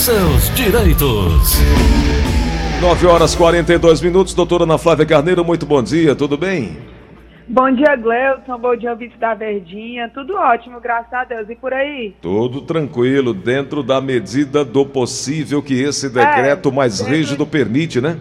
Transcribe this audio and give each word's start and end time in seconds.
seus 0.00 0.48
direitos. 0.54 1.60
9 2.80 3.06
horas 3.06 3.34
42 3.34 4.00
minutos, 4.00 4.32
doutora 4.32 4.64
Ana 4.64 4.78
Flávia 4.78 5.04
Carneiro, 5.04 5.44
muito 5.44 5.66
bom 5.66 5.82
dia, 5.82 6.16
tudo 6.16 6.38
bem? 6.38 6.78
Bom 7.46 7.70
dia, 7.70 7.96
Gleuton. 7.96 8.58
Bom 8.58 8.74
dia, 8.76 8.92
ouvinte 8.92 9.18
da 9.18 9.34
Verdinha. 9.34 10.08
Tudo 10.08 10.36
ótimo, 10.36 10.80
graças 10.80 11.12
a 11.12 11.24
Deus. 11.24 11.50
E 11.50 11.54
por 11.54 11.74
aí? 11.74 12.14
Tudo 12.22 12.62
tranquilo, 12.62 13.34
dentro 13.34 13.82
da 13.82 14.00
medida 14.00 14.64
do 14.64 14.86
possível 14.86 15.62
que 15.62 15.74
esse 15.74 16.08
decreto 16.08 16.70
é, 16.70 16.72
mais 16.72 17.00
rígido 17.00 17.46
permite, 17.46 18.00
né? 18.00 18.16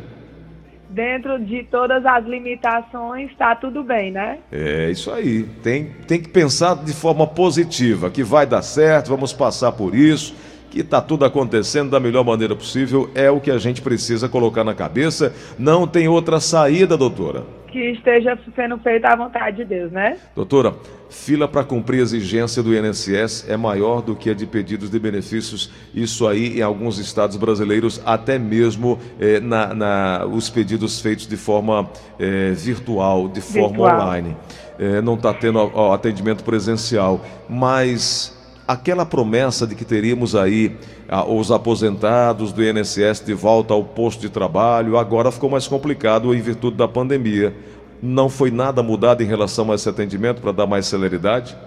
Dentro 0.90 1.40
de 1.40 1.64
todas 1.64 2.06
as 2.06 2.26
limitações, 2.26 3.32
está 3.32 3.56
tudo 3.56 3.84
bem, 3.84 4.12
né? 4.12 4.40
É 4.52 4.90
isso 4.90 5.12
aí. 5.12 5.44
Tem, 5.64 5.86
tem 6.06 6.20
que 6.20 6.28
pensar 6.28 6.76
de 6.76 6.92
forma 6.92 7.26
positiva, 7.26 8.10
que 8.10 8.24
vai 8.24 8.46
dar 8.46 8.64
certo, 8.64 9.08
vamos 9.08 9.32
passar 9.32 9.72
por 9.72 9.96
isso 9.96 10.49
que 10.70 10.82
está 10.82 11.02
tudo 11.02 11.26
acontecendo 11.26 11.90
da 11.90 12.00
melhor 12.00 12.24
maneira 12.24 12.56
possível, 12.56 13.10
é 13.16 13.30
o 13.30 13.40
que 13.40 13.52
a 13.52 13.58
gente 13.58 13.82
precisa 13.82 14.30
colocar 14.30 14.64
na 14.64 14.74
cabeça. 14.74 15.34
Não 15.58 15.88
tem 15.88 16.08
outra 16.08 16.40
saída, 16.40 16.98
doutora. 16.98 17.44
Que 17.68 17.92
esteja 17.92 18.38
sendo 18.56 18.78
feita 18.80 19.10
à 19.10 19.16
vontade 19.16 19.58
de 19.58 19.66
Deus, 19.66 19.92
né? 19.92 20.18
Doutora, 20.36 20.74
fila 21.10 21.48
para 21.48 21.64
cumprir 21.64 22.00
a 22.00 22.02
exigência 22.02 22.64
do 22.64 22.74
INSS 22.74 23.48
é 23.48 23.56
maior 23.56 24.02
do 24.02 24.16
que 24.16 24.30
a 24.32 24.34
de 24.34 24.48
pedidos 24.48 24.90
de 24.90 24.98
benefícios. 24.98 25.72
Isso 25.94 26.28
aí 26.28 26.58
em 26.58 26.62
alguns 26.64 26.98
estados 26.98 27.38
brasileiros, 27.38 28.02
até 28.06 28.40
mesmo 28.40 28.98
eh, 29.20 29.40
na, 29.40 29.74
na, 29.76 30.26
os 30.26 30.50
pedidos 30.50 31.00
feitos 31.00 31.28
de 31.28 31.38
forma 31.38 31.88
eh, 32.20 32.54
virtual, 32.56 33.28
de 33.28 33.42
forma 33.42 33.70
virtual. 33.70 34.02
online. 34.02 34.38
Eh, 34.80 35.02
não 35.02 35.14
está 35.14 35.32
tendo 35.32 35.60
ó, 35.60 35.94
atendimento 35.94 36.44
presencial. 36.44 37.24
Mas 37.48 38.39
aquela 38.70 39.04
promessa 39.04 39.66
de 39.66 39.74
que 39.74 39.84
teríamos 39.84 40.36
aí 40.36 40.78
ah, 41.10 41.26
os 41.26 41.52
aposentados 41.52 42.54
do 42.54 42.64
INSS 42.64 43.26
de 43.26 43.34
volta 43.34 43.74
ao 43.74 43.84
posto 43.84 44.22
de 44.22 44.30
trabalho, 44.30 44.96
agora 44.96 45.32
ficou 45.32 45.50
mais 45.50 45.68
complicado 45.68 46.36
em 46.36 46.40
virtude 46.40 46.78
da 46.78 46.88
pandemia. 46.88 47.52
Não 48.00 48.30
foi 48.30 48.52
nada 48.52 48.84
mudado 48.84 49.24
em 49.24 49.26
relação 49.26 49.72
a 49.72 49.76
esse 49.76 49.90
atendimento 49.90 50.40
para 50.40 50.52
dar 50.52 50.68
mais 50.68 50.86
celeridade? 50.86 51.58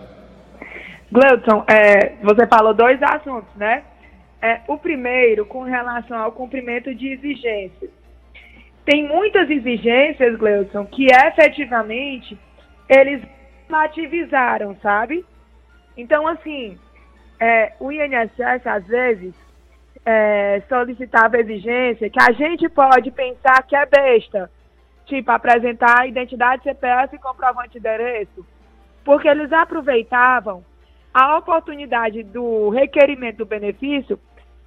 Gleudson, 1.11 1.65
é, 1.69 2.13
você 2.23 2.47
falou 2.47 2.73
dois 2.73 3.03
assuntos, 3.03 3.53
né? 3.57 3.83
É, 4.41 4.61
o 4.69 4.79
primeiro, 4.79 5.45
com 5.45 5.63
relação 5.63 6.17
ao 6.17 6.31
cumprimento 6.31 6.95
de 6.95 7.09
exigências. 7.09 7.91
Tem 8.85 9.09
muitas 9.09 9.51
exigências, 9.51 10.37
Gleudson, 10.37 10.87
que 10.87 11.07
efetivamente 11.13 12.39
eles 12.89 13.21
ativizaram, 13.73 14.77
sabe? 14.81 15.25
Então, 15.97 16.27
assim, 16.27 16.79
é, 17.43 17.73
o 17.81 17.91
INSS, 17.91 18.65
às 18.65 18.87
vezes, 18.87 19.35
é, 20.07 20.63
solicitava 20.69 21.39
exigência 21.39 22.09
que 22.09 22.23
a 22.23 22.31
gente 22.31 22.69
pode 22.69 23.11
pensar 23.11 23.65
que 23.65 23.75
é 23.75 23.85
besta, 23.85 24.49
tipo 25.07 25.29
apresentar 25.33 26.07
identidade 26.07 26.63
CPF 26.63 27.17
e 27.17 27.19
comprovante 27.19 27.73
de 27.73 27.79
endereço, 27.79 28.47
porque 29.05 29.27
eles 29.27 29.53
aproveitavam 29.53 30.65
a 31.13 31.37
oportunidade 31.37 32.23
do 32.23 32.69
requerimento 32.69 33.39
do 33.39 33.47
benefício 33.47 34.21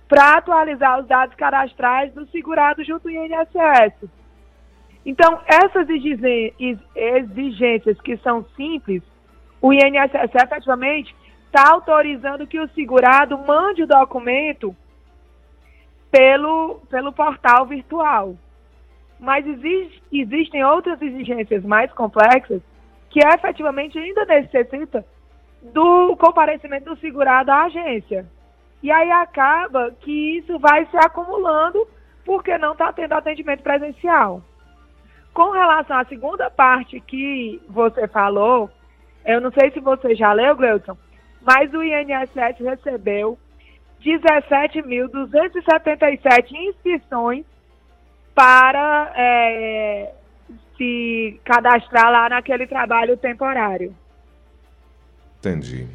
para 0.10 0.34
atualizar 0.34 1.00
os 1.00 1.08
dados 1.08 1.34
cadastrais 1.36 2.14
do 2.14 2.28
segurado 2.28 2.84
junto 2.84 3.08
ao 3.08 3.14
INSS. 3.14 4.10
Então, 5.06 5.40
essas 5.48 5.88
exigências 6.98 8.02
que 8.02 8.18
são 8.18 8.46
simples, 8.58 9.02
o 9.62 9.72
INSS 9.72 10.36
efetivamente 10.36 11.16
está 11.56 11.72
autorizando 11.72 12.46
que 12.46 12.60
o 12.60 12.68
segurado 12.70 13.38
mande 13.38 13.84
o 13.84 13.88
documento 13.88 14.76
pelo, 16.12 16.82
pelo 16.90 17.14
portal 17.14 17.66
virtual. 17.66 18.36
Mas 19.18 19.48
existe, 19.48 20.04
existem 20.12 20.66
outras 20.66 21.02
exigências 21.02 21.64
mais 21.64 21.90
complexas 21.94 22.62
que 23.10 23.26
efetivamente 23.26 23.98
ainda 23.98 24.26
necessita 24.26 25.06
do 25.62 26.18
comparecimento 26.18 26.94
do 26.94 27.00
segurado 27.00 27.50
à 27.50 27.64
agência. 27.64 28.26
E 28.84 28.92
aí 28.92 29.10
acaba 29.10 29.92
que 30.02 30.38
isso 30.38 30.60
vai 30.60 30.86
se 30.88 30.98
acumulando 30.98 31.88
porque 32.26 32.58
não 32.58 32.74
está 32.74 32.92
tendo 32.92 33.14
atendimento 33.14 33.64
presencial. 33.64 34.42
Com 35.34 35.52
relação 35.52 35.98
à 35.98 36.04
segunda 36.04 36.50
parte 36.50 37.00
que 37.00 37.62
você 37.70 38.10
falou, 38.10 38.70
eu 39.26 39.40
não 39.40 39.52
sei 39.52 39.72
se 39.72 39.80
você 39.80 40.16
já 40.16 40.34
leu, 40.34 40.56
Gleuton, 40.56 40.98
mas 41.46 41.72
o 41.74 41.84
INSS 41.84 42.60
recebeu 42.60 43.38
17.277 44.04 46.52
inscrições 46.52 47.46
para 48.34 49.14
é, 49.16 50.12
se 50.76 51.40
cadastrar 51.46 52.12
lá 52.12 52.28
naquele 52.30 52.66
trabalho 52.66 53.16
temporário. 53.16 53.96
Entendi. 55.40 55.86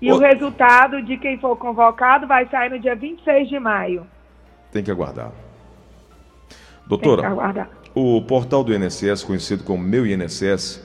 E 0.00 0.12
o... 0.12 0.14
o 0.14 0.18
resultado 0.18 1.02
de 1.02 1.16
quem 1.18 1.36
for 1.38 1.56
convocado 1.56 2.28
vai 2.28 2.48
sair 2.48 2.70
no 2.70 2.78
dia 2.78 2.94
26 2.94 3.48
de 3.48 3.58
maio. 3.58 4.06
Tem 4.70 4.84
que 4.84 4.90
aguardar. 4.90 5.32
Doutora, 6.86 7.22
que 7.22 7.28
aguardar. 7.28 7.68
o 7.94 8.22
portal 8.22 8.62
do 8.62 8.72
INSS, 8.72 9.24
conhecido 9.24 9.64
como 9.64 9.82
Meu 9.82 10.06
INSS, 10.06 10.80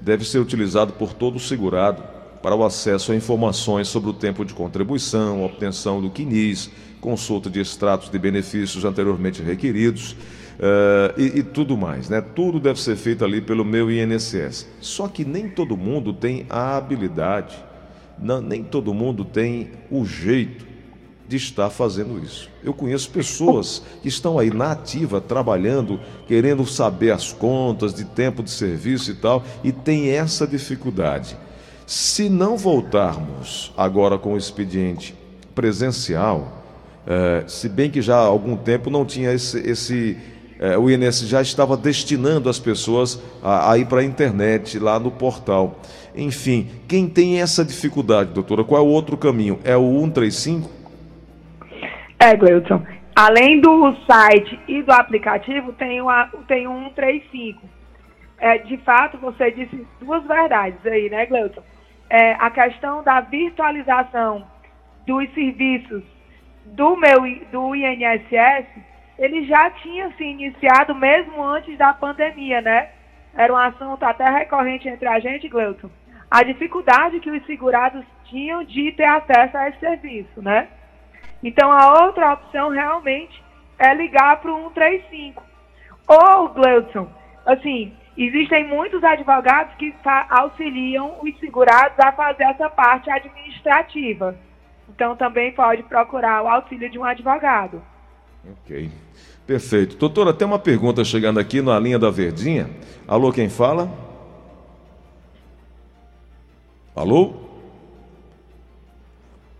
deve 0.00 0.24
ser 0.24 0.38
utilizado 0.38 0.92
por 0.92 1.14
todo 1.14 1.40
segurado 1.40 2.19
para 2.42 2.54
o 2.54 2.64
acesso 2.64 3.12
a 3.12 3.16
informações 3.16 3.88
sobre 3.88 4.10
o 4.10 4.14
tempo 4.14 4.44
de 4.44 4.54
contribuição, 4.54 5.44
obtenção 5.44 6.00
do 6.00 6.10
quinis, 6.10 6.70
consulta 7.00 7.50
de 7.50 7.60
extratos 7.60 8.10
de 8.10 8.18
benefícios 8.18 8.84
anteriormente 8.84 9.42
requeridos 9.42 10.12
uh, 10.12 11.18
e, 11.18 11.38
e, 11.38 11.42
tudo 11.42 11.76
mais. 11.76 12.08
Né? 12.08 12.20
Tudo 12.20 12.60
deve 12.60 12.80
ser 12.80 12.96
feito 12.96 13.24
ali 13.24 13.40
pelo 13.40 13.64
meu 13.64 13.90
INSS. 13.90 14.66
Só 14.80 15.08
que 15.08 15.24
nem 15.24 15.48
todo 15.48 15.76
mundo 15.76 16.12
tem 16.12 16.46
a 16.48 16.76
habilidade, 16.76 17.56
não, 18.18 18.40
nem 18.40 18.62
todo 18.62 18.92
mundo 18.92 19.24
tem 19.24 19.70
o 19.90 20.04
jeito 20.04 20.70
de 21.26 21.36
estar 21.36 21.70
fazendo 21.70 22.18
isso. 22.22 22.50
Eu 22.62 22.74
conheço 22.74 23.08
pessoas 23.10 23.82
que 24.02 24.08
estão 24.08 24.38
aí 24.38 24.50
na 24.50 24.72
ativa, 24.72 25.20
trabalhando, 25.20 26.00
querendo 26.26 26.66
saber 26.66 27.12
as 27.12 27.32
contas 27.32 27.94
de 27.94 28.04
tempo 28.04 28.42
de 28.42 28.50
serviço 28.50 29.12
e 29.12 29.14
tal, 29.14 29.44
e 29.62 29.70
tem 29.70 30.10
essa 30.10 30.46
dificuldade. 30.46 31.36
Se 31.90 32.30
não 32.30 32.56
voltarmos 32.56 33.74
agora 33.76 34.16
com 34.16 34.34
o 34.34 34.36
expediente 34.36 35.12
presencial, 35.56 36.62
é, 37.04 37.42
se 37.48 37.68
bem 37.68 37.90
que 37.90 38.00
já 38.00 38.14
há 38.14 38.26
algum 38.26 38.56
tempo 38.56 38.90
não 38.90 39.04
tinha 39.04 39.32
esse. 39.32 39.58
esse 39.68 40.16
é, 40.60 40.78
o 40.78 40.88
INSS 40.88 41.26
já 41.26 41.42
estava 41.42 41.76
destinando 41.76 42.48
as 42.48 42.60
pessoas 42.60 43.20
a, 43.42 43.72
a 43.72 43.76
ir 43.76 43.86
para 43.86 44.02
a 44.02 44.04
internet, 44.04 44.78
lá 44.78 45.00
no 45.00 45.10
portal. 45.10 45.80
Enfim, 46.14 46.70
quem 46.86 47.08
tem 47.08 47.40
essa 47.40 47.64
dificuldade, 47.64 48.30
doutora, 48.32 48.62
qual 48.62 48.80
é 48.80 48.84
o 48.84 48.88
outro 48.88 49.16
caminho? 49.16 49.58
É 49.64 49.76
o 49.76 50.00
135? 50.00 50.70
É, 52.20 52.36
Gleuton. 52.36 52.86
Além 53.16 53.60
do 53.60 53.96
site 54.08 54.60
e 54.68 54.80
do 54.84 54.92
aplicativo, 54.92 55.72
tem 55.72 56.00
o, 56.00 56.06
tem 56.46 56.68
o 56.68 56.84
135. 56.84 57.60
É, 58.38 58.58
de 58.58 58.76
fato, 58.76 59.18
você 59.18 59.50
disse 59.50 59.84
duas 60.00 60.22
verdades 60.24 60.78
aí, 60.86 61.10
né, 61.10 61.26
Gleuton? 61.26 61.62
É, 62.10 62.32
a 62.32 62.50
questão 62.50 63.02
da 63.04 63.20
virtualização 63.20 64.44
dos 65.06 65.32
serviços 65.32 66.02
do 66.66 66.96
meu 66.96 67.20
do 67.50 67.74
INSS, 67.74 68.66
ele 69.16 69.46
já 69.46 69.70
tinha 69.70 70.10
se 70.16 70.24
iniciado 70.24 70.94
mesmo 70.94 71.42
antes 71.42 71.78
da 71.78 71.94
pandemia, 71.94 72.60
né? 72.60 72.90
Era 73.34 73.52
um 73.52 73.56
assunto 73.56 74.02
até 74.02 74.28
recorrente 74.28 74.88
entre 74.88 75.06
a 75.06 75.20
gente, 75.20 75.48
Gleuton. 75.48 75.88
A 76.30 76.42
dificuldade 76.42 77.20
que 77.20 77.30
os 77.30 77.44
segurados 77.46 78.04
tinham 78.24 78.64
de 78.64 78.92
ter 78.92 79.04
acesso 79.04 79.56
a 79.56 79.68
esse 79.68 79.78
serviço, 79.78 80.42
né? 80.42 80.68
Então, 81.42 81.70
a 81.70 82.04
outra 82.04 82.32
opção 82.32 82.70
realmente 82.70 83.42
é 83.78 83.94
ligar 83.94 84.40
para 84.40 84.52
o 84.52 84.72
135. 84.74 85.42
Ou, 86.06 86.48
Gleuton, 86.48 87.08
assim, 87.46 87.94
Existem 88.16 88.66
muitos 88.66 89.02
advogados 89.02 89.74
que 89.76 89.94
auxiliam 90.28 91.14
os 91.22 91.38
segurados 91.38 91.98
a 91.98 92.12
fazer 92.12 92.44
essa 92.44 92.68
parte 92.68 93.10
administrativa. 93.10 94.36
Então 94.88 95.16
também 95.16 95.52
pode 95.52 95.82
procurar 95.84 96.42
o 96.42 96.48
auxílio 96.48 96.90
de 96.90 96.98
um 96.98 97.04
advogado. 97.04 97.82
Ok. 98.64 98.90
Perfeito. 99.46 99.96
Doutora, 99.96 100.32
tem 100.32 100.46
uma 100.46 100.58
pergunta 100.58 101.04
chegando 101.04 101.40
aqui 101.40 101.60
na 101.60 101.78
linha 101.78 101.98
da 101.98 102.10
Verdinha. 102.10 102.70
Alô, 103.06 103.32
quem 103.32 103.48
fala? 103.48 103.90
Alô? 106.94 107.34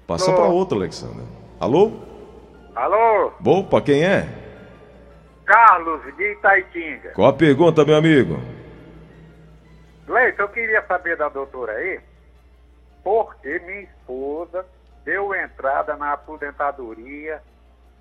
Passa 0.07 0.33
para 0.33 0.45
outra, 0.45 0.77
Alexandre. 0.77 1.25
Alô? 1.59 1.93
Alô? 2.75 3.33
Opa, 3.45 3.81
quem 3.81 4.05
é? 4.05 4.40
Carlos 5.51 6.01
de 6.15 6.31
Itaitinga. 6.31 7.11
Qual 7.11 7.29
a 7.29 7.33
pergunta, 7.33 7.85
meu 7.85 7.97
amigo? 7.97 8.37
Leite, 10.07 10.39
eu 10.39 10.49
queria 10.49 10.81
saber 10.87 11.17
da 11.17 11.29
doutora 11.29 11.73
aí, 11.73 11.99
porque 13.03 13.59
minha 13.59 13.81
esposa 13.81 14.65
deu 15.05 15.35
entrada 15.35 15.97
na 15.97 16.13
aposentadoria 16.13 17.43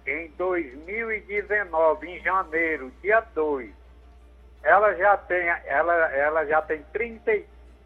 em 0.06 0.28
2019, 0.38 2.08
em 2.08 2.20
janeiro, 2.22 2.92
dia 3.02 3.20
2. 3.34 3.72
Ela 4.62 4.94
já 4.94 5.18
tem, 5.18 5.48
ela, 5.66 5.94
ela 6.14 6.46
já 6.46 6.62
tem 6.62 6.84
30, 6.94 7.32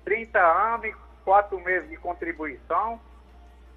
30 0.04 0.40
anos 0.40 0.88
e 0.88 0.96
4 1.24 1.58
meses 1.62 1.90
de 1.90 1.96
contribuição 1.96 3.00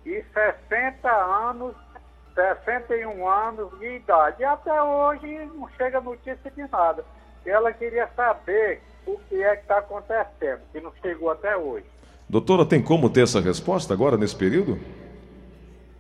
e 0.05 0.21
60 0.35 1.09
anos, 1.09 1.77
61 2.37 3.29
anos 3.29 3.79
de 3.81 3.97
idade. 3.97 4.43
E 4.43 4.45
até 4.45 4.81
hoje 4.83 5.27
não 5.55 5.69
chega 5.71 6.01
notícia 6.01 6.53
de 6.55 6.71
nada. 6.71 7.05
Ela 7.45 7.73
queria 7.73 8.09
saber 8.15 8.83
o 9.07 9.19
que 9.29 9.43
é 9.43 9.57
que 9.57 9.63
está 9.63 9.79
acontecendo, 9.79 10.61
que 10.73 10.81
não 10.81 10.93
chegou 11.01 11.31
até 11.31 11.57
hoje. 11.57 11.87
Doutora, 12.29 12.67
tem 12.67 12.83
como 12.83 13.09
ter 13.09 13.23
essa 13.23 13.41
resposta 13.41 13.95
agora, 13.95 14.17
nesse 14.17 14.37
período? 14.37 14.79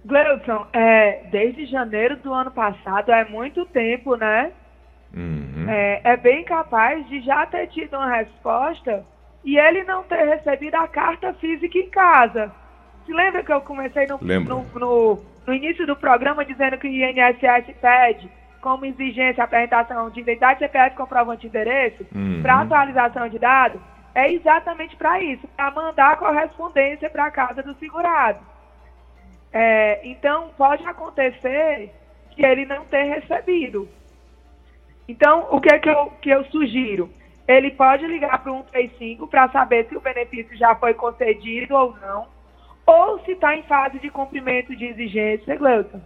Gleudson, 0.04 0.66
é, 0.72 1.24
desde 1.30 1.66
janeiro 1.66 2.16
do 2.16 2.32
ano 2.32 2.50
passado, 2.50 3.10
é 3.10 3.24
muito 3.24 3.64
tempo, 3.66 4.16
né? 4.16 4.52
Uhum. 5.14 5.66
É, 5.68 6.00
é, 6.04 6.16
bem 6.16 6.44
capaz 6.44 7.08
de 7.08 7.20
já 7.22 7.46
ter 7.46 7.68
tido 7.68 7.96
uma 7.96 8.16
resposta 8.16 9.04
e 9.44 9.56
ele 9.56 9.84
não 9.84 10.02
ter 10.02 10.24
recebido 10.24 10.74
a 10.74 10.86
carta 10.88 11.32
física 11.34 11.78
em 11.78 11.88
casa. 11.88 12.52
Se 13.04 13.12
lembra 13.12 13.42
que 13.42 13.52
eu 13.52 13.60
comecei 13.60 14.06
no, 14.06 14.18
no, 14.20 14.66
no, 14.74 15.20
no 15.46 15.54
início 15.54 15.86
do 15.86 15.96
programa 15.96 16.44
dizendo 16.44 16.76
que 16.78 16.88
o 16.88 16.90
INSS 16.90 17.74
pede 17.80 18.30
como 18.60 18.84
exigência 18.84 19.42
a 19.42 19.44
apresentação 19.44 20.10
de 20.10 20.20
identidade 20.20 20.58
CPF 20.58 20.96
comprovante 20.96 21.42
de 21.42 21.46
endereço 21.46 22.04
uhum. 22.14 22.40
para 22.42 22.62
atualização 22.62 23.28
de 23.28 23.38
dados? 23.38 23.80
É 24.14 24.32
exatamente 24.32 24.96
para 24.96 25.20
isso, 25.22 25.46
para 25.48 25.70
mandar 25.70 26.12
a 26.12 26.16
correspondência 26.16 27.08
para 27.08 27.26
a 27.26 27.30
casa 27.30 27.62
do 27.62 27.74
segurado. 27.74 28.40
É, 29.52 30.00
então, 30.04 30.50
pode 30.56 30.84
acontecer 30.86 31.92
que 32.30 32.44
ele 32.44 32.66
não 32.66 32.84
tenha 32.86 33.14
recebido. 33.14 33.88
Então, 35.08 35.46
o 35.50 35.60
que 35.60 35.72
é 35.72 35.78
que 35.78 35.88
eu, 35.88 36.10
que 36.20 36.30
eu 36.30 36.44
sugiro? 36.46 37.10
Ele 37.46 37.70
pode 37.70 38.06
ligar 38.06 38.42
para 38.42 38.52
o 38.52 38.64
135 38.64 39.28
para 39.28 39.48
saber 39.50 39.86
se 39.88 39.96
o 39.96 40.00
benefício 40.00 40.56
já 40.56 40.74
foi 40.74 40.94
concedido 40.94 41.74
ou 41.74 41.96
não, 41.98 42.26
ou 42.86 43.18
se 43.24 43.32
está 43.32 43.56
em 43.56 43.64
fase 43.64 43.98
de 43.98 44.08
cumprimento 44.10 44.74
de 44.76 44.86
exigência, 44.86 45.56
Gleuton. 45.56 46.00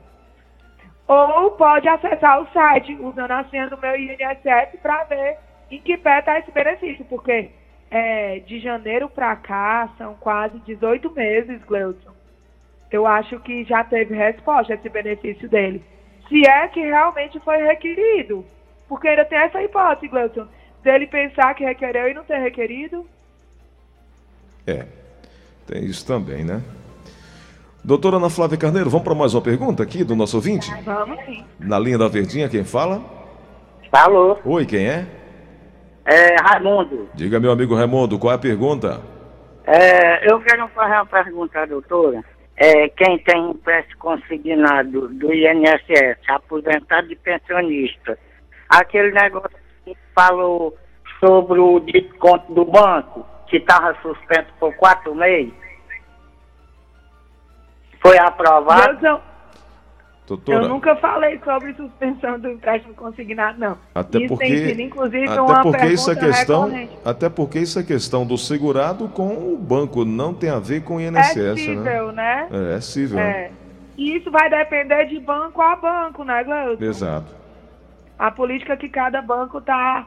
Ou 1.07 1.51
pode 1.53 1.89
acessar 1.89 2.41
o 2.41 2.47
site 2.53 2.95
usando 2.95 3.33
a 3.33 3.45
senha 3.45 3.69
do 3.69 3.77
meu 3.77 3.95
INSS 3.97 4.81
para 4.81 5.05
ver 5.05 5.39
em 5.71 5.81
que 5.81 5.99
pé 5.99 6.21
está 6.21 6.39
esse 6.39 6.51
benefício, 6.51 7.05
porque 7.05 7.51
é, 7.91 8.39
de 8.41 8.61
janeiro 8.61 9.09
para 9.09 9.37
cá 9.37 9.91
são 9.99 10.15
quase 10.15 10.59
18 10.61 11.11
meses, 11.11 11.63
Gleuton. 11.65 12.13
Eu 12.91 13.07
acho 13.07 13.39
que 13.41 13.65
já 13.65 13.85
teve 13.85 14.15
resposta 14.15 14.75
esse 14.75 14.89
benefício 14.89 15.49
dele. 15.49 15.85
Se 16.29 16.49
é 16.49 16.69
que 16.69 16.81
realmente 16.81 17.39
foi 17.41 17.59
requerido. 17.59 18.45
Porque 18.89 19.07
ainda 19.07 19.25
tem 19.25 19.39
essa 19.39 19.63
hipótese, 19.63 20.09
Gleuton, 20.09 20.49
dele 20.83 21.07
pensar 21.07 21.55
que 21.55 21.65
requereu 21.65 22.09
e 22.09 22.15
não 22.15 22.25
ter 22.25 22.39
requerido. 22.39 23.07
É, 24.67 24.87
tem 25.71 25.85
isso 25.85 26.05
também, 26.05 26.45
né? 26.45 26.61
Doutora 27.85 28.17
Ana 28.17 28.29
Flávia 28.29 28.59
Carneiro, 28.59 28.91
vamos 28.91 29.05
para 29.05 29.15
mais 29.15 29.33
uma 29.35 29.41
pergunta 29.41 29.85
aqui 29.85 30.03
do 30.03 30.17
nosso 30.17 30.37
ouvinte? 30.37 30.69
Vamos 30.85 31.25
sim. 31.25 31.45
Na 31.61 31.79
linha 31.79 31.97
da 31.97 32.09
Verdinha, 32.09 32.49
quem 32.49 32.65
fala? 32.65 33.01
Falou. 33.91 34.39
Oi, 34.45 34.67
quem 34.67 34.87
é? 34.87 35.07
É, 36.05 36.35
Raimundo. 36.43 37.09
Diga, 37.15 37.39
meu 37.39 37.53
amigo 37.53 37.75
Raimundo, 37.75 38.19
qual 38.19 38.33
é 38.33 38.35
a 38.35 38.39
pergunta? 38.39 39.01
É, 39.65 40.31
eu 40.31 40.41
quero 40.41 40.67
fazer 40.69 40.95
uma 40.95 41.07
pergunta, 41.07 41.67
doutora. 41.67 42.25
É, 42.57 42.89
quem 42.89 43.19
tem 43.21 43.51
empréstimo 43.51 43.99
consignado 44.01 45.09
do 45.09 45.33
INSS, 45.33 46.19
aposentado 46.29 47.11
e 47.11 47.17
pensionista, 47.17 48.19
aquele 48.69 49.13
negócio 49.13 49.57
que 49.85 49.97
falou 50.15 50.77
sobre 51.21 51.61
o 51.61 51.79
desconto 51.81 52.53
do 52.53 52.65
banco, 52.65 53.25
que 53.51 53.57
estava 53.57 53.95
suspenso 54.01 54.49
por 54.59 54.73
quatro 54.77 55.15
meses, 55.15 55.53
foi 58.01 58.17
aprovado? 58.19 59.05
Eu, 59.07 59.21
Doutora, 60.27 60.63
eu 60.63 60.69
nunca 60.69 60.95
falei 60.95 61.41
sobre 61.45 61.75
suspensão 61.75 62.39
do 62.39 62.49
empréstimo 62.53 62.95
consignado, 62.95 63.59
não. 63.59 63.77
Até 63.93 64.19
isso 64.21 64.29
porque, 64.29 64.47
tem 64.47 64.69
sido, 64.69 64.81
inclusive, 64.81 65.29
até 65.29 65.41
uma 65.41 65.63
porque 65.63 65.79
pergunta 65.79 65.93
isso 65.93 66.11
é 66.13 66.15
questão, 66.15 66.65
recorrente. 66.67 66.99
até 67.05 67.29
porque 67.29 67.59
isso 67.59 67.79
é 67.81 67.83
questão 67.83 68.25
do 68.25 68.39
segurado 68.39 69.09
com 69.09 69.53
o 69.53 69.59
banco, 69.59 70.05
não 70.05 70.33
tem 70.33 70.49
a 70.51 70.61
ver 70.61 70.85
com 70.85 70.97
o 70.97 71.01
INSS, 71.01 71.37
É 71.37 71.43
né? 71.43 71.57
cível, 71.57 72.13
né? 72.13 72.49
É, 72.53 72.77
é 72.77 72.81
cível. 72.81 73.17
né? 73.17 73.31
É. 73.31 73.51
E 73.99 74.17
isso 74.17 74.31
vai 74.31 74.49
depender 74.49 75.07
de 75.07 75.19
banco 75.19 75.61
a 75.61 75.75
banco, 75.75 76.23
né, 76.23 76.45
Gleuton? 76.45 76.85
Exato. 76.85 77.35
A 78.17 78.31
política 78.31 78.77
que 78.77 78.89
cada 78.89 79.21
banco 79.21 79.61
tá. 79.61 80.07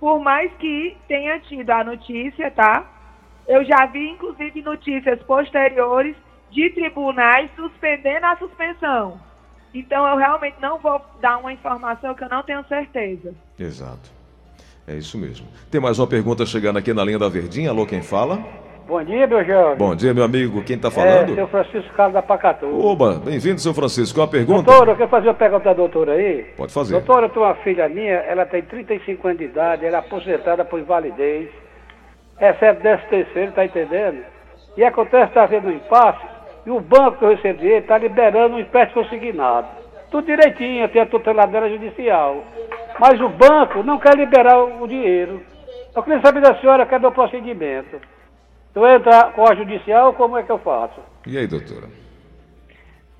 Por 0.00 0.20
mais 0.20 0.52
que 0.54 0.96
tenha 1.08 1.40
tido 1.40 1.70
a 1.70 1.82
notícia, 1.82 2.50
tá? 2.50 2.86
Eu 3.46 3.64
já 3.64 3.86
vi, 3.86 4.10
inclusive, 4.10 4.62
notícias 4.62 5.20
posteriores 5.22 6.14
de 6.50 6.70
tribunais 6.70 7.50
suspendendo 7.56 8.26
a 8.26 8.36
suspensão. 8.36 9.20
Então, 9.74 10.06
eu 10.06 10.16
realmente 10.16 10.56
não 10.60 10.78
vou 10.78 11.00
dar 11.20 11.38
uma 11.38 11.52
informação 11.52 12.14
que 12.14 12.24
eu 12.24 12.28
não 12.28 12.42
tenho 12.42 12.64
certeza. 12.66 13.34
Exato. 13.58 14.10
É 14.86 14.94
isso 14.94 15.18
mesmo. 15.18 15.46
Tem 15.70 15.80
mais 15.80 15.98
uma 15.98 16.06
pergunta 16.06 16.46
chegando 16.46 16.78
aqui 16.78 16.94
na 16.94 17.04
linha 17.04 17.18
da 17.18 17.28
Verdinha. 17.28 17.70
Alô, 17.70 17.84
quem 17.84 18.00
fala? 18.00 18.38
Bom 18.88 19.04
dia, 19.04 19.26
meu 19.26 19.44
jovem. 19.44 19.76
Bom 19.76 19.94
dia, 19.94 20.14
meu 20.14 20.24
amigo. 20.24 20.64
Quem 20.64 20.76
está 20.76 20.88
É, 20.88 20.90
falando? 20.90 21.34
seu 21.34 21.46
Francisco 21.48 21.92
Carlos 21.94 22.14
da 22.14 22.22
Pacatu. 22.22 22.66
Oba, 22.86 23.16
bem-vindo, 23.22 23.60
seu 23.60 23.74
Francisco. 23.74 24.14
Qual 24.18 24.26
a 24.26 24.30
pergunta? 24.30 24.62
Doutora, 24.62 24.92
eu 24.92 24.96
quero 24.96 25.10
fazer 25.10 25.28
uma 25.28 25.34
pergunta 25.34 25.68
à 25.68 25.74
doutora 25.74 26.12
aí. 26.12 26.46
Pode 26.56 26.72
fazer. 26.72 26.94
Doutora, 26.94 27.26
eu 27.26 27.28
tenho 27.28 27.44
uma 27.44 27.54
filha 27.56 27.86
minha, 27.86 28.14
ela 28.14 28.46
tem 28.46 28.62
35 28.62 29.26
anos 29.28 29.40
de 29.40 29.44
idade, 29.44 29.84
ela 29.84 29.98
é 29.98 30.00
aposentada 30.00 30.64
por 30.64 30.80
invalidez, 30.80 31.50
recebe 32.38 32.82
10 32.82 33.04
terceiro, 33.10 33.52
tá 33.52 33.62
entendendo? 33.62 34.24
E 34.74 34.82
acontece, 34.82 35.32
tá 35.34 35.42
havendo 35.42 35.68
um 35.68 35.72
impasse, 35.72 36.24
e 36.64 36.70
o 36.70 36.80
banco 36.80 37.18
que 37.18 37.24
eu 37.26 37.28
recebi 37.36 37.68
está 37.70 37.98
liberando 37.98 38.56
um 38.56 38.58
empréstimo 38.58 39.02
consignado. 39.04 39.66
Tudo 40.10 40.24
direitinho, 40.24 40.88
tem 40.88 41.02
a 41.02 41.06
tuteladeira 41.06 41.68
judicial. 41.68 42.42
Mas 42.98 43.20
o 43.20 43.28
banco 43.28 43.82
não 43.82 43.98
quer 43.98 44.16
liberar 44.16 44.58
o 44.58 44.88
dinheiro. 44.88 45.42
Eu 45.94 46.02
queria 46.02 46.22
saber 46.22 46.40
da 46.40 46.54
senhora 46.54 46.88
é 46.90 47.06
o 47.06 47.12
procedimento. 47.12 48.00
Eu 48.78 48.96
entrar 48.96 49.32
com 49.32 49.44
a 49.44 49.56
judicial, 49.56 50.14
como 50.14 50.38
é 50.38 50.42
que 50.44 50.52
eu 50.52 50.58
faço? 50.58 51.00
E 51.26 51.36
aí, 51.36 51.48
doutora? 51.48 51.88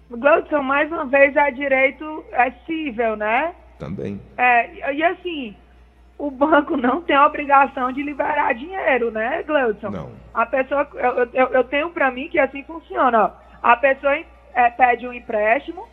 Gleudson, 0.08 0.62
mais 0.62 0.90
uma 0.90 1.04
vez, 1.04 1.34
é 1.34 1.50
direito 1.50 2.24
é 2.30 2.52
cível, 2.64 3.16
né? 3.16 3.52
Também. 3.76 4.20
É, 4.36 4.92
e 4.94 5.02
assim, 5.02 5.56
o 6.16 6.30
banco 6.30 6.76
não 6.76 7.02
tem 7.02 7.16
a 7.16 7.26
obrigação 7.26 7.90
de 7.90 8.04
liberar 8.04 8.54
dinheiro, 8.54 9.10
né, 9.10 9.42
Gleudson? 9.42 9.90
Não. 9.90 10.12
A 10.32 10.46
pessoa, 10.46 10.88
eu, 10.94 11.28
eu, 11.32 11.46
eu 11.48 11.64
tenho 11.64 11.90
para 11.90 12.08
mim 12.12 12.28
que 12.28 12.38
assim 12.38 12.62
funciona, 12.62 13.24
ó. 13.24 13.30
A 13.60 13.76
pessoa 13.76 14.16
é, 14.54 14.70
pede 14.70 15.08
um 15.08 15.12
empréstimo, 15.12 15.88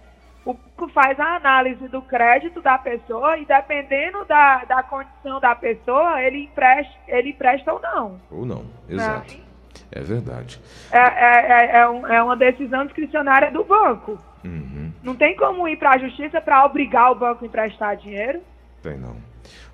o 0.45 0.53
banco 0.53 0.87
faz 0.93 1.19
a 1.19 1.37
análise 1.37 1.87
do 1.87 2.03
crédito 2.03 2.61
da 2.61 2.77
pessoa 2.77 3.35
e 3.39 3.45
dependendo 3.45 4.25
da, 4.25 4.63
da 4.65 4.83
condição 4.83 5.39
da 5.39 5.55
pessoa, 5.55 6.21
ele 6.21 6.43
empresta, 6.43 6.93
ele 7.07 7.31
empresta 7.31 7.73
ou 7.73 7.81
não. 7.81 8.21
Ou 8.29 8.45
não, 8.45 8.63
exato. 8.87 9.44
É 9.91 10.01
verdade. 10.01 10.59
É, 10.91 10.99
é, 10.99 11.51
é, 11.51 11.77
é, 11.79 11.89
um, 11.89 12.07
é 12.07 12.21
uma 12.21 12.35
decisão 12.35 12.85
discricionária 12.85 13.51
do 13.51 13.63
banco. 13.63 14.17
Uhum. 14.43 14.91
Não 15.03 15.15
tem 15.15 15.35
como 15.35 15.67
ir 15.67 15.77
para 15.77 15.91
a 15.91 15.97
justiça 15.97 16.39
para 16.39 16.65
obrigar 16.65 17.11
o 17.11 17.15
banco 17.15 17.43
a 17.43 17.47
emprestar 17.47 17.97
dinheiro. 17.97 18.39
Tem 18.81 18.97
não. 18.97 19.15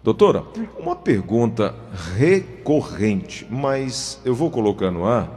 Doutora, 0.04 0.44
uma 0.80 0.96
pergunta 0.96 1.76
recorrente, 2.18 3.46
mas 3.50 4.22
eu 4.26 4.34
vou 4.34 4.50
colocar 4.50 4.90
no 4.90 5.06
ar 5.06 5.30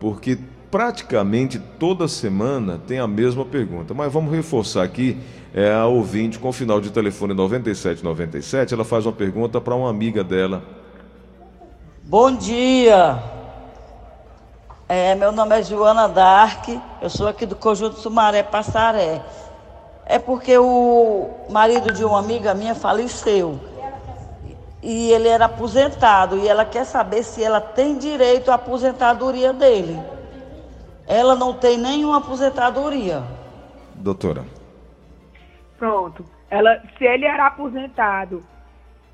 porque 0.00 0.38
praticamente 0.70 1.58
toda 1.78 2.08
semana 2.08 2.80
tem 2.86 2.98
a 2.98 3.06
mesma 3.06 3.44
pergunta, 3.44 3.92
mas 3.92 4.12
vamos 4.12 4.32
reforçar 4.32 4.82
aqui. 4.82 5.16
É 5.52 5.72
a 5.72 5.86
ouvinte 5.86 6.38
com 6.38 6.52
final 6.52 6.80
de 6.80 6.90
telefone 6.90 7.34
9797, 7.34 8.72
ela 8.72 8.84
faz 8.84 9.04
uma 9.04 9.12
pergunta 9.12 9.60
para 9.60 9.74
uma 9.74 9.90
amiga 9.90 10.22
dela. 10.22 10.62
Bom 12.04 12.36
dia. 12.36 13.39
É, 14.92 15.14
meu 15.14 15.30
nome 15.30 15.56
é 15.56 15.62
Joana 15.62 16.08
Dark, 16.08 16.66
eu 17.00 17.08
sou 17.08 17.28
aqui 17.28 17.46
do 17.46 17.54
Conjunto 17.54 17.94
Sumaré 17.94 18.42
Passaré. 18.42 19.22
É 20.04 20.18
porque 20.18 20.58
o 20.58 21.30
marido 21.48 21.92
de 21.92 22.04
uma 22.04 22.18
amiga 22.18 22.54
minha 22.54 22.74
faleceu. 22.74 23.56
E 24.82 25.12
ele 25.12 25.28
era 25.28 25.44
aposentado 25.44 26.38
e 26.38 26.48
ela 26.48 26.64
quer 26.64 26.84
saber 26.84 27.22
se 27.22 27.40
ela 27.40 27.60
tem 27.60 27.98
direito 27.98 28.50
à 28.50 28.54
aposentadoria 28.54 29.52
dele. 29.52 29.96
Ela 31.06 31.36
não 31.36 31.54
tem 31.54 31.78
nenhuma 31.78 32.18
aposentadoria. 32.18 33.22
Doutora. 33.94 34.44
Pronto. 35.78 36.24
Ela, 36.50 36.82
se 36.98 37.04
ele 37.04 37.26
era 37.26 37.46
aposentado 37.46 38.42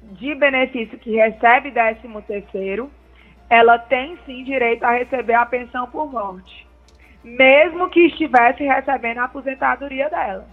de 0.01 0.35
benefício 0.37 0.99
que 0.99 1.17
recebe 1.17 1.71
13 1.71 2.01
terceiro, 2.27 2.91
ela 3.49 3.79
tem 3.79 4.19
sim 4.27 4.45
direito 4.45 4.85
a 4.85 4.93
receber 4.93 5.35
a 5.35 5.47
pensão 5.47 5.87
por 5.87 6.11
morte, 6.11 6.67
mesmo 7.23 7.89
que 7.91 8.07
estivesse 8.07 8.65
recebendo 8.65 9.19
a 9.19 9.25
aposentadoria 9.25 10.09
dela, 10.11 10.47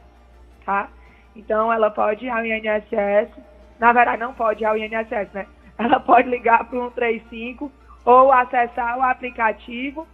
tá? 0.66 0.90
Então, 1.36 1.74
ela 1.74 1.90
pode 1.90 2.26
ir 2.26 2.30
ao 2.30 2.46
INSS, 2.46 3.32
na 3.80 3.92
verdade, 3.92 4.20
não 4.20 4.34
pode 4.34 4.64
ir 4.64 4.66
ao 4.66 4.78
INSS, 4.78 5.32
né? 5.34 5.48
Ela 5.78 6.00
pode 6.00 6.30
ligar 6.30 6.66
para 6.66 6.78
o 6.78 6.92
135 6.92 7.72
ou 8.06 8.32
acessar 8.32 8.98
o 8.98 9.02
aplicativo 9.02 10.08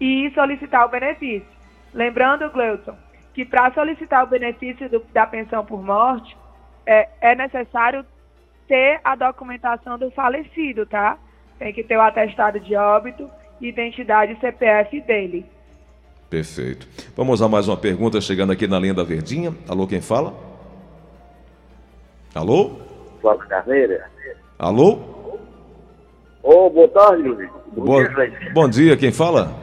e 0.00 0.30
solicitar 0.30 0.86
o 0.86 0.88
benefício. 0.88 1.48
Lembrando, 1.92 2.48
Gleuton, 2.50 2.96
que 3.34 3.44
para 3.44 3.72
solicitar 3.72 4.24
o 4.24 4.28
benefício 4.28 4.88
do, 4.88 5.00
da 5.12 5.26
pensão 5.26 5.64
por 5.64 5.82
morte, 5.82 6.36
é, 6.86 7.08
é 7.20 7.34
necessário 7.34 8.04
ter 8.68 9.00
a 9.02 9.14
documentação 9.14 9.98
do 9.98 10.10
falecido, 10.10 10.86
tá? 10.86 11.18
Tem 11.62 11.72
que 11.72 11.84
ter 11.84 11.96
o 11.96 12.00
atestado 12.00 12.58
de 12.58 12.74
óbito, 12.74 13.30
identidade 13.60 14.32
e 14.32 14.40
CPF 14.40 15.00
dele. 15.02 15.46
Perfeito. 16.28 16.88
Vamos 17.16 17.40
a 17.40 17.48
mais 17.48 17.68
uma 17.68 17.76
pergunta 17.76 18.20
chegando 18.20 18.50
aqui 18.50 18.66
na 18.66 18.80
linha 18.80 18.92
da 18.92 19.04
Verdinha. 19.04 19.54
Alô, 19.68 19.86
quem 19.86 20.00
fala? 20.00 20.34
Alô? 22.34 22.80
Flávio 23.20 23.46
Carneira. 23.46 24.10
Alô? 24.58 24.98
Ô, 26.42 26.66
oh, 26.66 26.70
boa 26.70 26.88
tarde, 26.88 27.28
Luiz. 27.28 27.48
Bom, 27.68 27.84
Bom 27.84 28.02
dia, 28.02 28.50
Bom 28.52 28.68
dia, 28.68 28.96
quem 28.96 29.12
fala? 29.12 29.54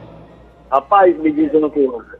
Rapaz, 0.72 1.14
me 1.18 1.30
diz 1.30 1.52
uma 1.52 1.68
coisa. 1.68 2.18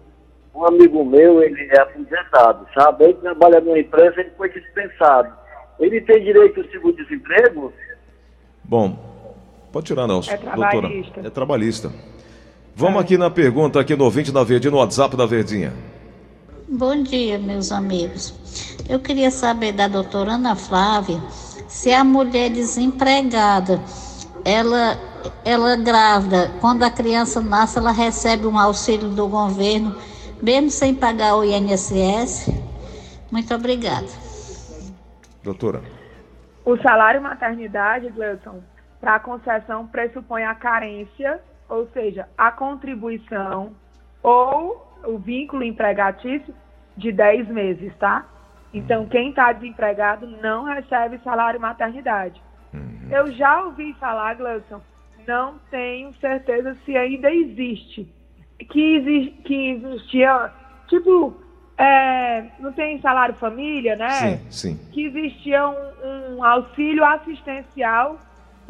Um 0.55 0.67
amigo 0.67 1.03
meu, 1.07 1.43
ele 1.43 1.71
é 1.71 1.81
aposentado, 1.81 2.67
sabe? 2.75 3.05
Ele 3.05 3.15
trabalha 3.15 3.63
numa 3.63 3.79
empresa, 3.79 4.21
ele 4.21 4.33
foi 4.37 4.51
dispensado. 4.51 5.33
Ele 5.79 6.03
tem 6.03 6.23
direito 6.23 6.61
ao 6.61 6.67
seguro-desemprego? 6.67 7.73
Bom, 8.63 9.10
pode 9.73 9.87
tirar, 9.87 10.07
Nelson. 10.07 10.31
É 10.33 10.37
trabalhista. 10.37 10.81
Doutora, 10.81 11.27
é 11.27 11.31
trabalhista. 11.31 11.93
Vamos 12.75 12.97
é. 12.97 13.01
aqui 13.01 13.19
na 13.19 13.31
pergunta 13.31 13.81
aqui 13.81 13.97
no 13.97 14.05
ouvinte 14.05 14.33
da 14.33 14.43
Verdinha, 14.43 14.71
no 14.71 14.79
WhatsApp 14.79 15.17
da 15.17 15.27
Verdinha. 15.27 15.73
Bom 16.69 17.03
dia, 17.03 17.39
meus 17.39 17.73
amigos. 17.73 18.35
Eu 18.89 19.01
queria 19.01 19.31
saber 19.31 19.73
da 19.73 19.89
doutora 19.89 20.33
Ana 20.33 20.55
Flávia 20.55 21.21
se 21.71 21.93
a 21.93 22.03
mulher 22.03 22.51
desempregada, 22.51 23.81
ela, 24.45 24.99
ela 25.45 25.77
grávida, 25.77 26.51
quando 26.61 26.83
a 26.83 26.91
criança 26.91 27.41
nasce, 27.41 27.79
ela 27.79 27.93
recebe 27.93 28.47
um 28.47 28.59
auxílio 28.59 29.09
do 29.11 29.29
governo, 29.29 29.95
mesmo 30.43 30.69
sem 30.69 30.95
pagar 30.95 31.37
o 31.37 31.45
INSS? 31.45 32.53
Muito 33.31 33.55
obrigada. 33.55 34.09
Doutora. 35.45 35.81
O 36.65 36.77
salário 36.79 37.23
maternidade, 37.23 38.11
Gleuton, 38.11 38.61
para 39.01 39.15
a 39.15 39.21
concessão 39.21 39.87
pressupõe 39.87 40.45
a 40.45 40.55
carência, 40.55 41.41
ou 41.69 41.89
seja, 41.89 42.29
a 42.37 42.53
contribuição 42.53 43.73
ou 44.23 44.87
o 45.05 45.19
vínculo 45.19 45.63
empregatício 45.65 46.55
de 46.97 47.11
10 47.11 47.49
meses, 47.49 47.93
tá? 47.97 48.27
Então, 48.73 49.07
quem 49.07 49.31
está 49.31 49.53
desempregado 49.53 50.27
não 50.27 50.65
recebe 50.65 51.19
salário 51.25 51.61
maternidade. 51.61 52.41
Uhum. 52.73 53.09
Eu 53.11 53.33
já 53.33 53.65
ouvi 53.65 53.95
falar, 53.95 54.35
Gleison, 54.35 54.81
não 55.27 55.55
tenho 55.71 56.13
certeza 56.15 56.77
se 56.85 56.97
ainda 56.97 57.33
existe. 57.33 58.13
Que, 58.69 58.97
exi 58.97 59.31
que 59.45 59.71
existia, 59.71 60.53
tipo, 60.87 61.35
é, 61.79 62.45
não 62.61 62.73
tem 62.73 63.01
salário 63.01 63.35
família, 63.37 63.97
né? 63.97 64.11
Sim, 64.11 64.51
sim. 64.51 64.91
Que 64.93 65.07
existia 65.07 65.67
um, 65.67 66.37
um 66.37 66.45
auxílio 66.45 67.05
assistencial 67.05 68.19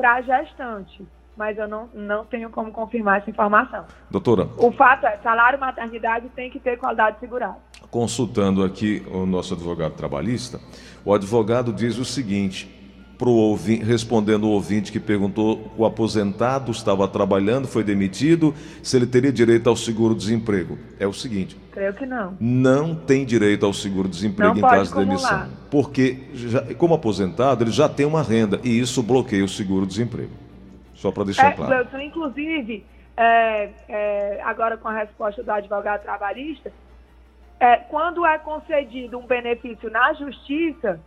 para 0.00 0.22
gestante. 0.22 1.06
Mas 1.36 1.56
eu 1.56 1.68
não, 1.68 1.88
não 1.94 2.24
tenho 2.24 2.50
como 2.50 2.72
confirmar 2.72 3.20
essa 3.20 3.30
informação. 3.30 3.84
Doutora. 4.10 4.48
O 4.58 4.72
fato 4.72 5.06
é, 5.06 5.18
salário 5.22 5.58
maternidade 5.58 6.28
tem 6.30 6.50
que 6.50 6.58
ter 6.58 6.76
qualidade 6.76 7.18
segurada. 7.20 7.56
Consultando 7.90 8.64
aqui 8.64 9.06
o 9.10 9.24
nosso 9.26 9.54
advogado 9.54 9.94
trabalhista, 9.94 10.60
o 11.04 11.14
advogado 11.14 11.72
diz 11.72 11.98
o 11.98 12.04
seguinte: 12.04 12.79
pro 13.20 13.32
ouvinte, 13.32 13.84
respondendo 13.84 14.44
o 14.44 14.48
ouvinte 14.48 14.90
que 14.90 14.98
perguntou 14.98 15.70
o 15.76 15.84
aposentado 15.84 16.72
estava 16.72 17.06
trabalhando, 17.06 17.68
foi 17.68 17.84
demitido, 17.84 18.54
se 18.82 18.96
ele 18.96 19.06
teria 19.06 19.30
direito 19.30 19.68
ao 19.68 19.76
seguro-desemprego. 19.76 20.78
É 20.98 21.06
o 21.06 21.12
seguinte. 21.12 21.54
Creio 21.70 21.92
que 21.92 22.06
não. 22.06 22.34
Não 22.40 22.94
tem 22.94 23.26
direito 23.26 23.66
ao 23.66 23.74
seguro-desemprego 23.74 24.56
em 24.56 24.62
caso 24.62 24.94
de 24.94 25.04
demissão. 25.04 25.48
Porque, 25.70 26.30
já, 26.32 26.62
como 26.76 26.94
aposentado, 26.94 27.62
ele 27.62 27.70
já 27.70 27.90
tem 27.90 28.06
uma 28.06 28.22
renda 28.22 28.58
e 28.64 28.80
isso 28.80 29.02
bloqueia 29.02 29.44
o 29.44 29.48
seguro-desemprego. 29.48 30.32
Só 30.94 31.12
para 31.12 31.24
deixar 31.24 31.48
é, 31.48 31.52
claro. 31.52 32.02
Inclusive, 32.02 32.86
é, 33.18 33.68
é, 33.86 34.40
agora 34.44 34.78
com 34.78 34.88
a 34.88 34.94
resposta 34.94 35.42
do 35.42 35.52
advogado 35.52 36.04
trabalhista, 36.04 36.72
é, 37.60 37.76
quando 37.76 38.24
é 38.24 38.38
concedido 38.38 39.18
um 39.18 39.26
benefício 39.26 39.90
na 39.90 40.14
justiça, 40.14 40.98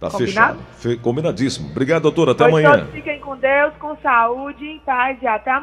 Tá 0.00 0.10
Combinado? 0.10 0.58
fechado. 0.58 0.58
Fe 0.80 0.96
combinadíssimo. 0.96 1.70
Obrigado, 1.70 2.02
doutora. 2.02 2.32
Até 2.32 2.50
pois 2.50 2.64
amanhã. 2.64 2.78
Todos 2.80 2.92
fiquem 2.92 3.20
com 3.20 3.36
Deus, 3.36 3.72
com 3.78 3.96
saúde, 3.98 4.66
em 4.66 4.80
paz 4.80 5.16
e 5.22 5.28
até 5.28 5.52
amanhã. 5.52 5.60